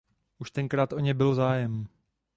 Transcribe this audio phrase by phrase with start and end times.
[0.37, 1.87] Už tenkrát o ně byl zájem.